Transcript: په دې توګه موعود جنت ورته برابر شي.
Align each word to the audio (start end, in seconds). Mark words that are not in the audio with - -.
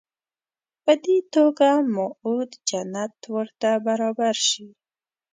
په 0.83 0.93
دې 1.03 1.17
توګه 1.35 1.69
موعود 1.95 2.49
جنت 2.69 3.17
ورته 3.33 3.69
برابر 3.85 4.35
شي. 4.47 4.67